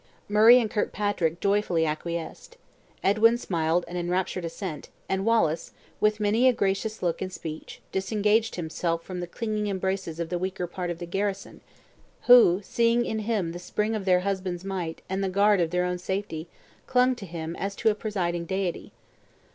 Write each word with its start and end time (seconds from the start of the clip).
Murray 0.27 0.59
and 0.59 0.67
Kirkpatrick 0.71 1.39
joyfully 1.39 1.85
acquiesced. 1.85 2.57
Edwin 3.03 3.37
smiled 3.37 3.85
an 3.87 3.97
enraptured 3.97 4.43
assent, 4.45 4.89
and 5.07 5.27
Wallace, 5.27 5.73
with 5.99 6.19
many 6.19 6.49
a 6.49 6.53
gracious 6.53 7.03
look 7.03 7.21
and 7.21 7.31
speech, 7.31 7.81
disengaged 7.91 8.55
himself 8.55 9.03
from 9.03 9.19
the 9.19 9.27
clinging 9.27 9.67
embraces 9.67 10.19
of 10.19 10.29
the 10.29 10.39
weaker 10.39 10.65
part 10.65 10.89
of 10.89 10.97
the 10.97 11.05
garrison, 11.05 11.61
who, 12.23 12.61
seeing 12.63 13.05
in 13.05 13.19
him 13.19 13.51
the 13.51 13.59
spring 13.59 13.93
of 13.93 14.05
their 14.05 14.21
husband's 14.21 14.65
might 14.65 15.03
and 15.07 15.23
the 15.23 15.29
guard 15.29 15.61
of 15.61 15.69
their 15.69 15.85
own 15.85 15.99
safety, 15.99 16.47
clung 16.87 17.13
to 17.13 17.27
him 17.27 17.55
as 17.57 17.75
to 17.75 17.91
a 17.91 17.93
presiding 17.93 18.45
deity. 18.45 18.93